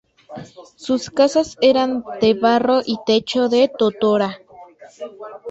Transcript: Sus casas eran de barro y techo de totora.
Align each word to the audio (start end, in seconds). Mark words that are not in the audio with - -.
Sus 0.77 1.11
casas 1.11 1.57
eran 1.61 2.03
de 2.21 2.33
barro 2.33 2.81
y 2.83 2.97
techo 3.05 3.49
de 3.49 3.67
totora. 3.69 4.39